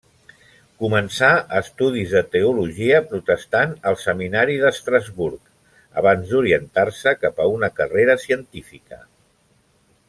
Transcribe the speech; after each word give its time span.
Començà 0.83 1.27
estudis 1.59 2.13
de 2.15 2.21
teologia 2.35 3.03
protestant 3.11 3.75
al 3.91 3.99
seminari 4.05 4.57
d'Estrasburg 4.63 5.79
abans 6.03 6.33
d'orientar-se 6.35 7.17
cap 7.27 7.45
a 7.47 7.51
una 7.59 7.75
carrera 7.83 8.21
científica. 8.29 9.05